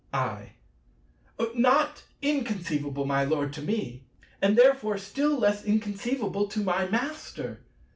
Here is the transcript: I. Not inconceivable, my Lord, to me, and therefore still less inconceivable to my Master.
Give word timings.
I. 0.11 0.53
Not 1.53 2.01
inconceivable, 2.23 3.05
my 3.05 3.23
Lord, 3.23 3.53
to 3.53 3.61
me, 3.61 4.07
and 4.41 4.57
therefore 4.57 4.97
still 4.97 5.37
less 5.37 5.63
inconceivable 5.63 6.47
to 6.47 6.61
my 6.61 6.87
Master. 6.89 7.61